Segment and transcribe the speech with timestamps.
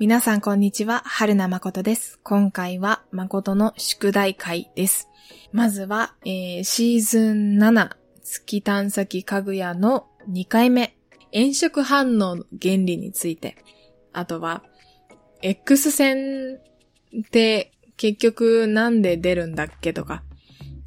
[0.00, 2.18] 皆さんこんにちは、春名誠です。
[2.24, 5.08] 今回は誠の宿題会です。
[5.52, 7.90] まずは、えーシーズン7
[8.20, 10.96] 月探査機かぐやの2回目、
[11.32, 13.56] 炎色反応の原理について、
[14.12, 14.64] あとは、
[15.42, 16.58] X 線
[17.16, 20.24] って結局なんで出るんだっけとか、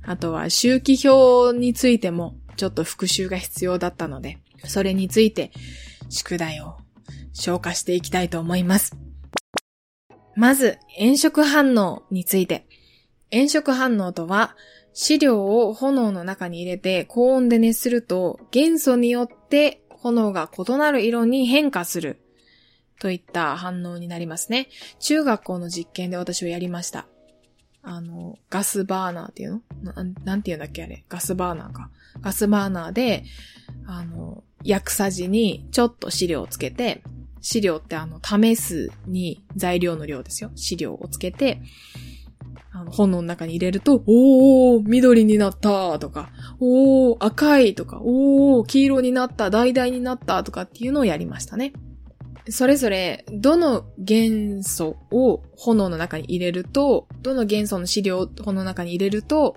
[0.03, 5.51] あとは周期表についてもちょっと復習が必要だったので、それについて
[6.09, 6.75] 宿題を
[7.39, 8.95] 消化していきたいと思います。
[10.35, 12.67] まず、炎色反応について。
[13.31, 14.55] 炎色反応とは、
[14.93, 22.21] 資料を炎の中に入れて高温で熱すると、元素によって炎が異なる色に変化する。
[22.99, 24.69] といった反応になりますね。
[24.99, 27.05] 中学校の実験で私はやりました。
[27.83, 29.93] あの、ガスバーナーっていうの？
[30.23, 31.05] なんて言うんだっけあれ。
[31.07, 31.91] ガスバーナーか。
[32.21, 33.23] ガスバーナーで、
[33.85, 37.03] あの、薬さじにちょっと資料をつけて、
[37.47, 40.51] 資料ってあの、試すに材料の量ですよ。
[40.55, 41.61] 資料をつけて、
[42.73, 51.71] あの、炎の中に入れると、おー、緑になったとか、おー、赤いとか、おー、黄色になった、橙になったとかっていうのをやりましたね。
[52.49, 59.55] それぞれ、どの元素を炎の中に入れると、どの元素の資料を炎の中に入れると、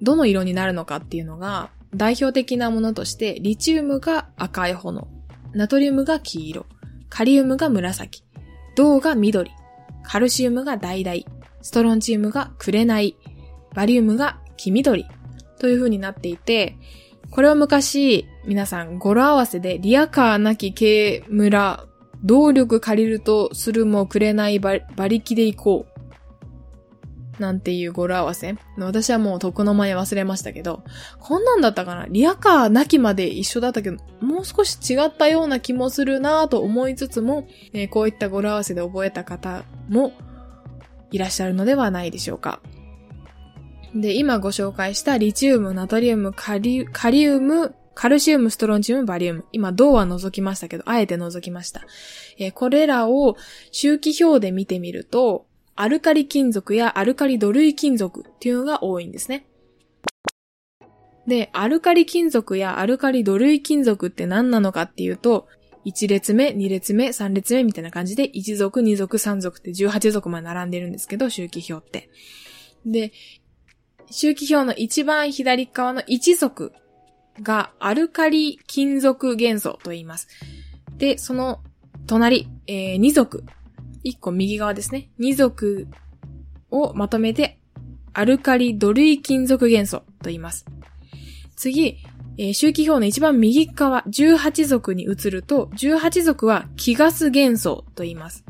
[0.00, 5.08] どの色になるのかっていうのが、代表的なものとして、リチウムが赤い炎、
[5.54, 6.66] ナトリウムが黄色、
[7.16, 8.24] カリウムが紫、
[8.74, 9.52] 銅が緑、
[10.02, 11.24] カルシウムが橙、
[11.62, 13.16] ストロンチウムが紅、
[13.72, 15.06] バリウムが黄緑。
[15.60, 16.76] という風になっていて、
[17.30, 21.86] これは昔、皆さん語呂合わせでリアカーなき軽村、
[22.24, 25.93] 動力借りるとするもくれない馬力で行こう。
[27.38, 28.54] なんていう語呂合わせ？
[28.78, 30.84] 私はもう徳の前忘れましたけど、
[31.18, 32.06] こんなんだったかな？
[32.08, 40.12] リアカーなきまで一緒だったけど、もう少し違ったような気もするなぁと思いつつも、えーこういった語呂合わせで覚えた方も
[41.10, 42.60] いらっしゃるのではないでしょうか。
[43.94, 49.44] で、今ご紹介したリチウム、ナトリウム、カリカリウム、カルシウム、ストロンチウム、バリウム。
[49.52, 51.82] 今、銅は除きましたけど、あえて除きました。
[52.38, 53.36] えーこれらを
[53.70, 59.46] 周期表で見てみると、アルカリ金属やアルカリ土類金属っていうのが多いんですね。
[61.26, 65.48] で、アルカリ金属やアルカリ土類金属って何なのかっていうと、
[65.84, 72.08] 1列目、2列目、3列目みたいな感じで、1族、2族、3族って18族まで並んでるんですけど、周期表って。
[72.86, 73.12] で、
[74.10, 76.72] 周期表の一番左側の1族
[77.42, 80.28] がアルカリ金属元素と言います。
[80.96, 81.60] で、その
[82.06, 83.44] 隣、えー、2族。
[84.04, 85.10] 1個右側ですね。
[85.18, 85.88] 2族
[86.70, 87.58] をまとめて
[88.12, 90.66] アルカリ土類金属元素と言います。
[91.56, 91.98] 次、
[92.38, 98.44] えー周期表の一番右側、18族に移ると、18族は気ガス元素と言います。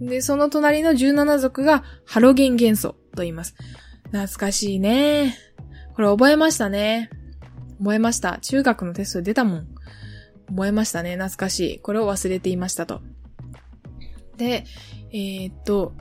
[0.00, 3.54] で、その隣の17族がハロゲン元素と言います。
[4.06, 5.36] 懐かしいね。
[5.94, 7.10] これ覚えましたね。
[7.78, 8.38] 覚えました。
[8.40, 9.68] 中学のテストで出たもん。
[10.48, 11.14] 覚えましたね。
[11.16, 11.78] 懐かしい。
[11.80, 13.00] これを忘れていましたと。
[14.42, 14.64] で、
[15.12, 15.92] えーっと、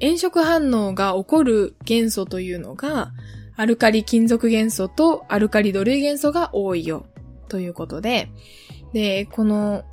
[0.00, 3.12] 炎色反応が起こる元素というのが、
[3.56, 7.06] アルカリ金属元素とアルカリ土類元素が多いよ。
[7.48, 8.28] ということで、
[8.92, 9.84] で、この、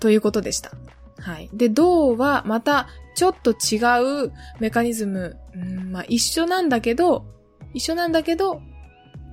[0.00, 0.72] ということでした。
[1.20, 1.48] はい。
[1.52, 7.24] で、銅はまたちょっと違うメカニズム、うん、まあ一緒なんだけど、
[7.72, 8.60] 一緒なんだけど、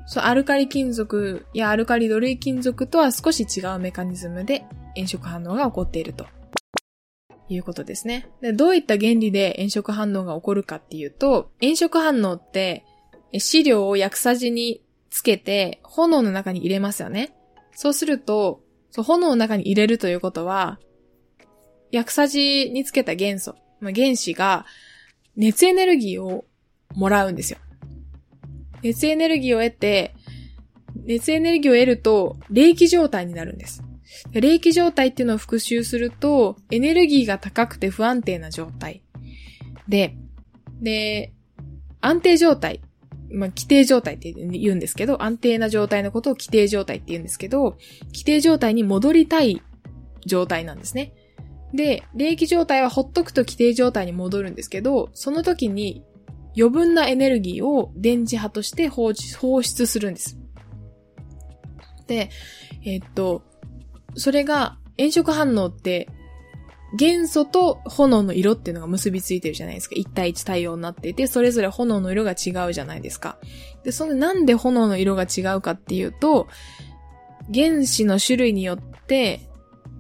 [0.06, 6.28] そう、アルカリ金属やアルカリ土類金属とは少し違うメカニズムで炎色反応が起こっていると。
[7.50, 8.30] いうことですね。
[8.42, 12.86] で、どういった原理で炎色反応が起こるかっていうと、炎色反応って、
[13.32, 17.36] え資料を薬さじにつけて、炎の中に入れますよね。
[17.76, 18.62] そうすると、
[18.92, 20.80] そう炎の中に入れるということは、
[21.92, 24.66] 薬さじにつけた元素、まあ、原子が
[25.36, 26.46] 熱エネルギーを
[26.96, 27.60] もらうんですよ。
[28.82, 30.14] 熱エネルギーを得て、
[31.06, 33.84] 熱エネルギーを得ると、冷気状態になるんです。
[34.32, 39.04] 冷気状態っていうのを復習すると、エネルギーが高くて不安定な状態。
[39.88, 40.16] で、
[40.82, 41.34] で、
[42.02, 42.82] 安定状態。
[43.32, 47.78] まあ、規定状態って言うんですけど、安定な状態のことを規定状態って言うんですけど、
[48.08, 49.64] 規定状態に戻りたい
[50.26, 51.14] 状態なんですね。
[51.74, 56.04] で、冷気状態はほっとくと規定状態に戻るんですけど、その時に
[56.56, 60.38] 余分なエネルギーを電磁波として放出するんです。
[62.06, 62.30] で、
[62.86, 63.42] えっと、
[64.16, 66.10] それが炎色反応って
[66.96, 69.96] 元素と炎の色っていうのが結びついてるじゃないですか。
[69.96, 73.38] 1対1対応になっていて、それぞれ炎の色が違うじゃないですか。
[73.84, 76.48] で、そのなんで炎の色が違うかっていうと、
[77.54, 79.42] 原子の種類によって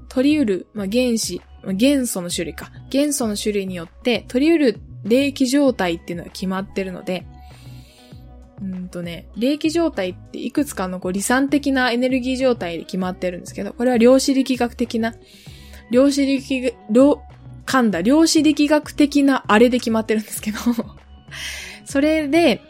[0.07, 2.71] 取り得る、まあ、原子ま元素の種類か。
[2.89, 7.25] 元素の種類によって取り得る霊気状態っていうのが決まってるので、
[8.63, 15.13] うんとね、霊気状態っていくつかのこう理算的なエネルギー状態で決まってるんですけど、これは量子力学的な、
[15.92, 17.21] 量子力、量、
[17.65, 20.60] 噛んだ量子力学的なあれで決まってるんですけど
[21.86, 22.62] それで、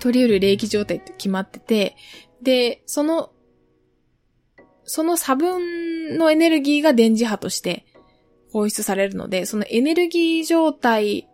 [0.00, 1.96] 取り得る霊気状態って決まってて、
[2.42, 3.30] で、その、
[4.84, 7.84] その差分のエネルギーが電磁波として
[8.52, 11.28] 放出されるので、そのエネルギー状態、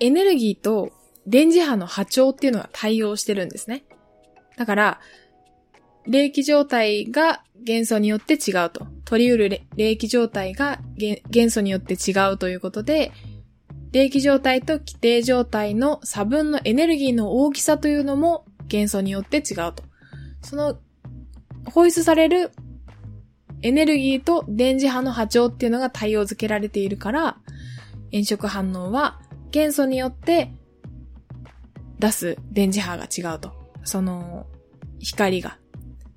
[0.00, 0.90] エネルギーと
[1.28, 3.84] 電磁波の波長っていうのが対応してるんですね。
[4.56, 5.00] だから、
[6.06, 8.86] 霊気状態が元素によって違うと。
[9.04, 10.80] 取り得る霊気状態が
[11.30, 13.12] 元素によって違うということで、
[13.92, 19.82] 霊気状態と規定状態の差分のエネルギーの大きさというのも元素によって違うと。
[20.42, 20.78] その、
[21.66, 22.52] 放出される
[23.60, 27.36] エネルギーと電磁波の波長っていうのが対応付けられているから、
[28.12, 29.20] 炎色反応は
[29.50, 30.52] 元素によって
[31.98, 33.52] 出す電磁波が違うと。
[33.84, 34.46] その、
[34.98, 35.58] 光が。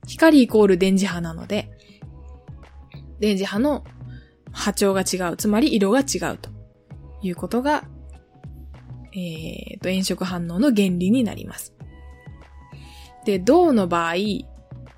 [0.08, 1.70] 光イコール電磁波なので、
[3.20, 3.84] 電磁波の
[4.52, 5.38] 波長が違う。
[5.38, 6.50] つまり色が違うと
[7.22, 7.86] いうことが、
[9.14, 11.74] えー、と、炎色反応の原理になります。
[13.26, 14.16] で、銅の場合、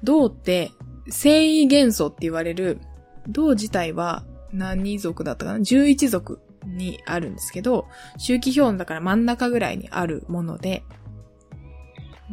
[0.03, 0.71] 銅って
[1.09, 2.79] 繊維元素って言われる、
[3.27, 6.41] 銅自体は何族だったかな ?11 族
[6.75, 7.87] にあるんですけど、
[8.17, 10.83] 周期表だから真ん中ぐらいにあるもので、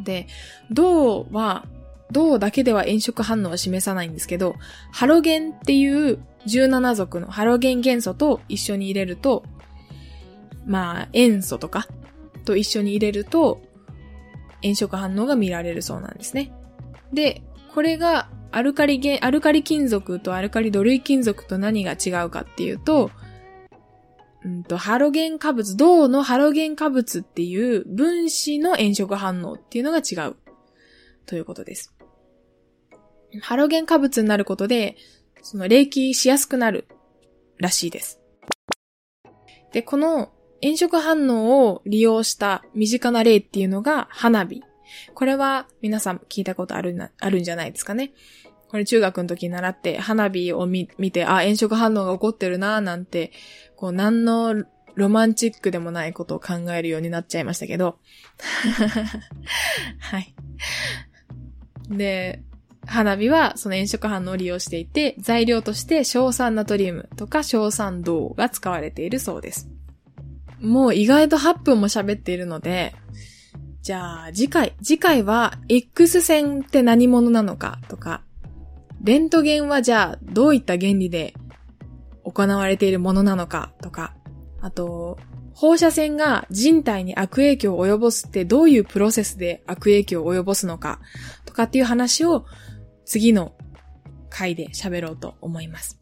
[0.05, 0.27] で、
[0.71, 1.67] 銅は、
[2.13, 4.57] 銅だけでは炎色反応を示さないんですけど、
[4.93, 9.45] ハロゲンっていう17族のハロゲン元素と一緒に入れると、
[10.67, 11.87] まあ、塩素とか
[12.45, 13.61] と一緒に入れると、
[14.63, 16.53] 炎色反応が見られるそうなんですね。
[17.13, 17.43] で、
[17.75, 23.11] これがアルカリアルカリ金属とアルカリ土類金属と何が違うかっていうと、
[24.45, 30.37] うんと、ハロゲン化物、銅のハロゲン化物っていう分子の炎色反応っていうのが違う
[31.27, 31.95] ということです。
[33.43, 34.97] ハロゲン化物になることで、
[35.43, 36.87] その冷気しやすくなる
[37.59, 38.21] らしいです。
[39.73, 40.33] で、この
[40.63, 44.63] 炎色反応を利用した身近な例っていうのが花火。
[45.15, 48.13] これは皆さん聞いたことあるな、あるんじゃないですかね。
[48.69, 53.33] これ中学の時に習って花火を見て、あ、炎色反応が起こってるなーなんて、
[53.81, 54.63] こう何の
[54.95, 57.99] ロマンチックでもないことを考えるようになっちゃいましたけど。
[59.99, 60.35] はい。
[61.89, 62.43] で、
[62.85, 69.71] 花火はその炎色反応を利用していて、材料として硝酸ナトリウムとか硝酸銅が使われているそうです。
[70.61, 72.95] もう意外と8分も喋っているので、
[73.81, 78.25] じゃあ次回、次回は X 線って何者なのかとか、
[79.03, 81.33] レントゲンはじゃあどういった原理で
[82.25, 84.15] 行われているものなのかとか、
[84.61, 85.19] あと、
[85.55, 91.01] 放射線が人体に悪影響を及ぼすってどういうプロセスで悪影響を及ぼすのか
[91.45, 92.47] とかっていう話を
[93.05, 93.53] 次の
[94.31, 96.00] 回で喋ろうと思います。